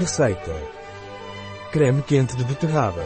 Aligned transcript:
Receita. 0.00 0.56
Creme 1.70 2.00
quente 2.00 2.34
de 2.34 2.42
beterraba. 2.42 3.04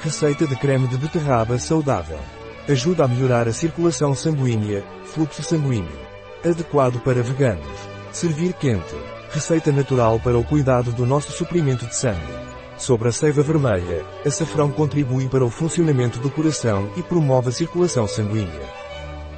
Receita 0.00 0.46
de 0.46 0.54
creme 0.54 0.86
de 0.86 0.96
beterraba 0.96 1.58
saudável. 1.58 2.20
Ajuda 2.68 3.04
a 3.04 3.08
melhorar 3.08 3.48
a 3.48 3.52
circulação 3.52 4.14
sanguínea, 4.14 4.84
fluxo 5.06 5.42
sanguíneo. 5.42 5.98
Adequado 6.44 7.00
para 7.00 7.20
veganos. 7.20 7.66
Servir 8.12 8.52
quente. 8.52 8.94
Receita 9.32 9.72
natural 9.72 10.20
para 10.20 10.38
o 10.38 10.44
cuidado 10.44 10.92
do 10.92 11.04
nosso 11.04 11.32
suprimento 11.32 11.84
de 11.84 11.96
sangue. 11.96 12.32
Sobre 12.78 13.08
a 13.08 13.12
seiva 13.12 13.42
vermelha, 13.42 14.04
açafrão 14.24 14.70
contribui 14.70 15.28
para 15.28 15.44
o 15.44 15.50
funcionamento 15.50 16.20
do 16.20 16.30
coração 16.30 16.92
e 16.96 17.02
promove 17.02 17.48
a 17.48 17.52
circulação 17.52 18.06
sanguínea. 18.06 18.70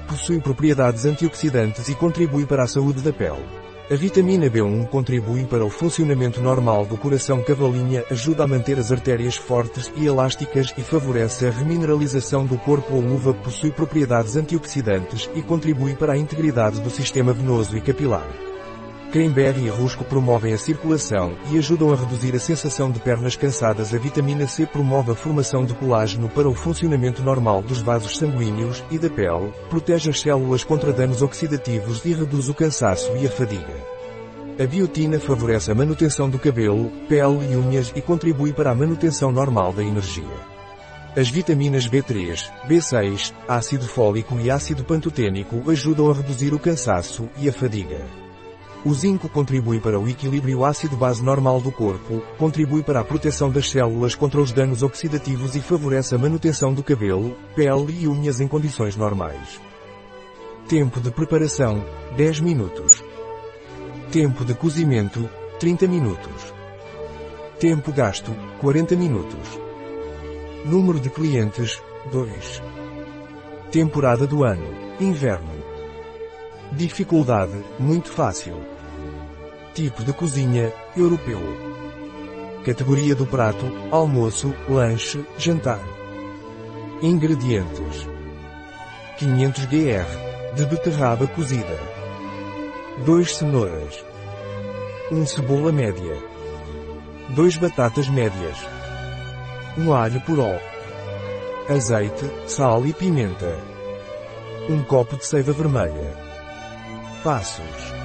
Possui 0.06 0.42
propriedades 0.42 1.06
antioxidantes 1.06 1.88
e 1.88 1.94
contribui 1.94 2.44
para 2.44 2.64
a 2.64 2.68
saúde 2.68 3.00
da 3.00 3.14
pele. 3.14 3.64
A 3.90 3.96
vitamina 3.96 4.48
B1 4.48 4.88
contribui 4.88 5.44
para 5.44 5.62
o 5.62 5.68
funcionamento 5.68 6.40
normal 6.40 6.86
do 6.86 6.96
coração 6.96 7.42
cavalinha, 7.42 8.02
ajuda 8.10 8.44
a 8.44 8.46
manter 8.46 8.78
as 8.78 8.90
artérias 8.90 9.36
fortes 9.36 9.92
e 9.94 10.06
elásticas 10.06 10.72
e 10.78 10.82
favorece 10.82 11.46
a 11.46 11.50
remineralização 11.50 12.46
do 12.46 12.56
corpo. 12.56 12.94
A 12.94 12.98
uva 12.98 13.34
possui 13.34 13.70
propriedades 13.70 14.36
antioxidantes 14.36 15.28
e 15.34 15.42
contribui 15.42 15.94
para 15.94 16.14
a 16.14 16.16
integridade 16.16 16.80
do 16.80 16.88
sistema 16.88 17.34
venoso 17.34 17.76
e 17.76 17.80
capilar. 17.82 18.53
Cranberry 19.14 19.66
e 19.66 19.68
rusco 19.68 20.02
promovem 20.02 20.52
a 20.52 20.58
circulação 20.58 21.36
e 21.52 21.56
ajudam 21.56 21.92
a 21.92 21.94
reduzir 21.94 22.34
a 22.34 22.40
sensação 22.40 22.90
de 22.90 22.98
pernas 22.98 23.36
cansadas. 23.36 23.94
A 23.94 23.96
vitamina 23.96 24.48
C 24.48 24.66
promove 24.66 25.12
a 25.12 25.14
formação 25.14 25.64
de 25.64 25.72
colágeno 25.72 26.28
para 26.28 26.48
o 26.48 26.52
funcionamento 26.52 27.22
normal 27.22 27.62
dos 27.62 27.80
vasos 27.80 28.18
sanguíneos 28.18 28.82
e 28.90 28.98
da 28.98 29.08
pele, 29.08 29.52
protege 29.70 30.10
as 30.10 30.20
células 30.20 30.64
contra 30.64 30.92
danos 30.92 31.22
oxidativos 31.22 32.04
e 32.04 32.12
reduz 32.12 32.48
o 32.48 32.54
cansaço 32.54 33.16
e 33.16 33.24
a 33.24 33.30
fadiga. 33.30 33.76
A 34.58 34.66
biotina 34.66 35.20
favorece 35.20 35.70
a 35.70 35.76
manutenção 35.76 36.28
do 36.28 36.36
cabelo, 36.36 36.90
pele 37.08 37.52
e 37.52 37.56
unhas 37.56 37.92
e 37.94 38.02
contribui 38.02 38.52
para 38.52 38.72
a 38.72 38.74
manutenção 38.74 39.30
normal 39.30 39.72
da 39.72 39.84
energia. 39.84 40.24
As 41.16 41.28
vitaminas 41.28 41.88
B3, 41.88 42.50
B6, 42.68 43.32
ácido 43.46 43.86
fólico 43.86 44.40
e 44.40 44.50
ácido 44.50 44.82
pantotênico 44.82 45.70
ajudam 45.70 46.10
a 46.10 46.14
reduzir 46.14 46.52
o 46.52 46.58
cansaço 46.58 47.28
e 47.38 47.48
a 47.48 47.52
fadiga. 47.52 48.23
O 48.84 48.92
zinco 48.92 49.30
contribui 49.30 49.80
para 49.80 49.98
o 49.98 50.06
equilíbrio 50.06 50.62
ácido-base 50.62 51.22
normal 51.22 51.58
do 51.58 51.72
corpo, 51.72 52.22
contribui 52.36 52.82
para 52.82 53.00
a 53.00 53.04
proteção 53.04 53.50
das 53.50 53.70
células 53.70 54.14
contra 54.14 54.38
os 54.38 54.52
danos 54.52 54.82
oxidativos 54.82 55.56
e 55.56 55.60
favorece 55.62 56.14
a 56.14 56.18
manutenção 56.18 56.74
do 56.74 56.82
cabelo, 56.82 57.34
pele 57.56 58.02
e 58.02 58.06
unhas 58.06 58.40
em 58.40 58.46
condições 58.46 58.94
normais. 58.94 59.58
Tempo 60.68 61.00
de 61.00 61.10
preparação, 61.10 61.82
10 62.14 62.40
minutos. 62.40 63.02
Tempo 64.12 64.44
de 64.44 64.52
cozimento, 64.52 65.30
30 65.58 65.86
minutos. 65.86 66.52
Tempo 67.58 67.90
gasto, 67.90 68.36
40 68.60 68.96
minutos. 68.96 69.60
Número 70.66 71.00
de 71.00 71.08
clientes, 71.08 71.80
2. 72.12 72.62
Temporada 73.70 74.26
do 74.26 74.44
ano, 74.44 74.66
inverno. 75.00 75.54
Dificuldade, 76.72 77.64
muito 77.78 78.10
fácil. 78.10 78.73
Tipo 79.74 80.04
de 80.04 80.12
cozinha, 80.12 80.72
europeu. 80.96 81.40
Categoria 82.64 83.12
do 83.12 83.26
prato, 83.26 83.66
almoço, 83.90 84.54
lanche, 84.68 85.26
jantar. 85.36 85.80
Ingredientes. 87.02 88.08
500 89.18 89.64
gr. 89.64 90.54
De 90.54 90.64
beterraba 90.66 91.26
cozida. 91.26 91.76
2 93.04 93.36
cenouras. 93.36 94.04
1 95.10 95.26
cebola 95.26 95.72
média. 95.72 96.22
2 97.30 97.56
batatas 97.56 98.08
médias. 98.08 98.56
1 99.76 99.92
alho 99.92 100.20
poró. 100.20 100.56
Azeite, 101.68 102.30
sal 102.46 102.86
e 102.86 102.92
pimenta. 102.92 103.58
1 104.68 104.84
copo 104.84 105.16
de 105.16 105.26
seiva 105.26 105.52
vermelha. 105.52 106.16
Passos. 107.24 108.03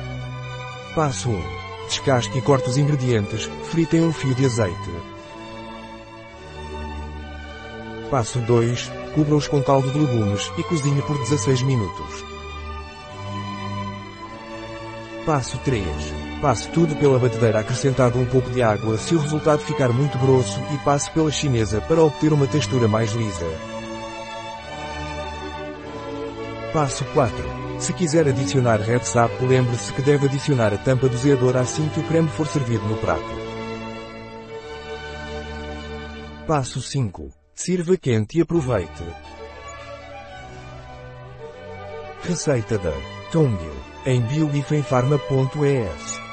Passo 0.99 1.29
1. 1.29 1.41
Descasque 1.87 2.39
e 2.39 2.41
corte 2.41 2.69
os 2.69 2.75
ingredientes, 2.75 3.49
frita 3.71 3.95
em 3.95 4.05
um 4.05 4.11
fio 4.11 4.35
de 4.35 4.45
azeite. 4.45 4.91
Passo 8.11 8.37
2. 8.39 8.91
Cubra-os 9.15 9.47
com 9.47 9.63
caldo 9.63 9.89
de 9.91 9.97
legumes 9.97 10.51
e 10.57 10.63
cozinhe 10.63 11.01
por 11.03 11.17
16 11.17 11.61
minutos. 11.61 12.25
Passo 15.25 15.57
3. 15.59 15.85
Passe 16.41 16.67
tudo 16.71 16.93
pela 16.97 17.17
batedeira 17.17 17.61
acrescentado 17.61 18.19
um 18.19 18.25
pouco 18.25 18.49
de 18.49 18.61
água 18.61 18.97
se 18.97 19.15
o 19.15 19.19
resultado 19.19 19.59
ficar 19.59 19.93
muito 19.93 20.17
grosso 20.17 20.59
e 20.73 20.77
passe 20.79 21.09
pela 21.11 21.31
chinesa 21.31 21.79
para 21.79 22.03
obter 22.03 22.33
uma 22.33 22.45
textura 22.45 22.89
mais 22.89 23.13
lisa. 23.13 23.47
Passo 26.73 27.05
4. 27.13 27.58
Se 27.79 27.93
quiser 27.93 28.27
adicionar 28.27 28.81
Red 28.81 29.03
Sap, 29.03 29.31
lembre-se 29.41 29.93
que 29.93 30.01
deve 30.01 30.27
adicionar 30.27 30.73
a 30.73 30.77
tampa 30.77 31.07
doseador 31.07 31.55
assim 31.55 31.87
que 31.89 32.01
o 32.01 32.03
creme 32.03 32.27
for 32.27 32.45
servido 32.45 32.85
no 32.85 32.97
prato. 32.97 33.23
Passo 36.45 36.81
5. 36.81 37.31
Sirva 37.55 37.95
quente 37.95 38.37
e 38.37 38.41
aproveite. 38.41 39.05
Receita 42.23 42.77
da 42.77 42.91
Tongil 43.31 43.71
em 44.05 44.19
biobifenfarma.es 44.21 46.28